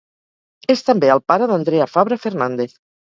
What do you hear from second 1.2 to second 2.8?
pare d'Andrea Fabra Fernández.